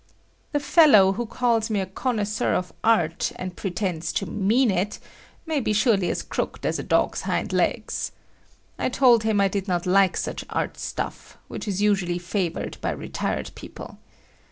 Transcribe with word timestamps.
The 0.51 0.59
fellow 0.59 1.11
who 1.11 1.27
calls 1.27 1.69
me 1.69 1.79
a 1.79 1.85
connoisseur 1.85 2.55
of 2.55 2.73
art 2.83 3.31
and 3.35 3.55
pretends 3.55 4.11
to 4.13 4.25
mean 4.25 4.71
it, 4.71 4.97
may 5.45 5.59
be 5.59 5.73
surely 5.73 6.09
as 6.09 6.23
crooked 6.23 6.65
as 6.65 6.79
a 6.79 6.83
dog's 6.83 7.21
hind 7.21 7.53
legs. 7.53 8.11
I 8.79 8.89
told 8.89 9.21
him 9.21 9.39
I 9.39 9.47
did 9.47 9.67
not 9.67 9.85
like 9.85 10.17
such 10.17 10.43
art 10.49 10.79
stuff, 10.79 11.37
which 11.47 11.67
is 11.67 11.83
usually 11.83 12.17
favored 12.17 12.79
by 12.81 12.89
retired 12.89 13.51
people. 13.53 13.99